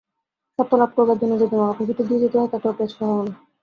[0.59, 3.33] সত্যলাভ করবার জন্য যদি নরকের ভিতর দিয়ে যেতে হয়, তাতেও পেছ-পা হয়ো না।